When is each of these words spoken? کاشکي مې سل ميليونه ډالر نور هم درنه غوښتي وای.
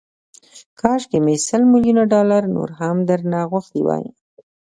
کاشکي 0.81 1.17
مې 1.25 1.35
سل 1.47 1.61
ميليونه 1.71 2.03
ډالر 2.13 2.43
نور 2.55 2.69
هم 2.79 2.97
درنه 3.09 3.39
غوښتي 3.51 3.81
وای. 3.83 4.05